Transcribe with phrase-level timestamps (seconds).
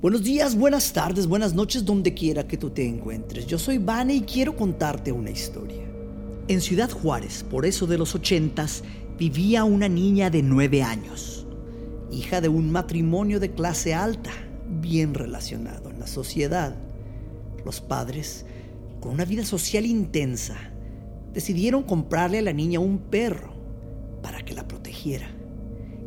[0.00, 3.46] Buenos días, buenas tardes, buenas noches, donde quiera que tú te encuentres.
[3.46, 5.84] Yo soy Vane y quiero contarte una historia.
[6.48, 8.82] En Ciudad Juárez, por eso de los ochentas,
[9.18, 11.46] vivía una niña de nueve años,
[12.10, 14.30] hija de un matrimonio de clase alta,
[14.80, 16.74] bien relacionado en la sociedad.
[17.66, 18.46] Los padres,
[19.02, 20.56] con una vida social intensa,
[21.34, 23.52] decidieron comprarle a la niña un perro
[24.22, 25.30] para que la protegiera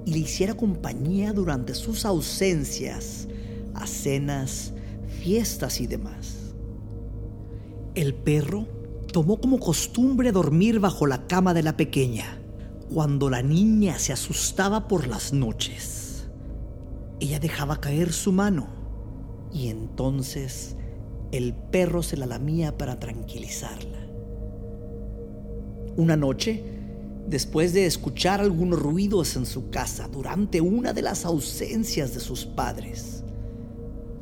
[0.04, 3.28] y le hiciera compañía durante sus ausencias
[3.76, 4.74] a cenas,
[5.22, 6.56] fiestas y demás.
[7.96, 8.68] El perro
[9.12, 12.40] tomó como costumbre dormir bajo la cama de la pequeña
[12.92, 16.28] cuando la niña se asustaba por las noches.
[17.20, 18.68] Ella dejaba caer su mano
[19.54, 20.76] y entonces
[21.32, 24.00] el perro se la lamía para tranquilizarla.
[25.96, 26.64] Una noche,
[27.28, 32.46] después de escuchar algunos ruidos en su casa durante una de las ausencias de sus
[32.46, 33.24] padres,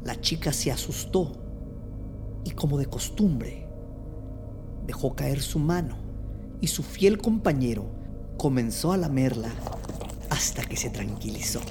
[0.03, 1.31] la chica se asustó
[2.43, 3.67] y como de costumbre
[4.85, 5.95] dejó caer su mano
[6.59, 7.85] y su fiel compañero
[8.37, 9.51] comenzó a lamerla
[10.29, 11.61] hasta que se tranquilizó.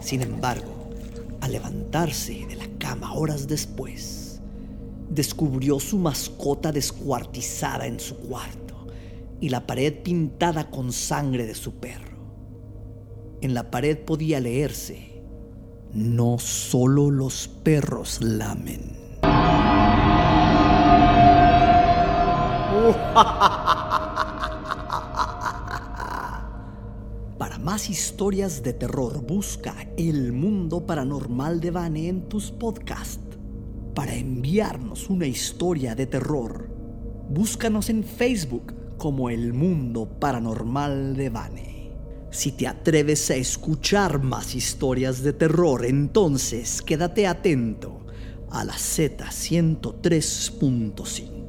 [0.00, 0.90] Sin embargo,
[1.40, 4.40] al levantarse de la cama horas después,
[5.10, 8.86] descubrió su mascota descuartizada en su cuarto
[9.40, 12.16] y la pared pintada con sangre de su perro.
[13.42, 15.11] En la pared podía leerse
[15.94, 19.02] no solo los perros lamen.
[27.38, 33.20] Para más historias de terror, busca El Mundo Paranormal de Vane en tus podcasts.
[33.94, 36.68] Para enviarnos una historia de terror,
[37.28, 41.71] búscanos en Facebook como El Mundo Paranormal de Vane.
[42.32, 48.06] Si te atreves a escuchar más historias de terror, entonces quédate atento
[48.50, 51.41] a la Z103.5.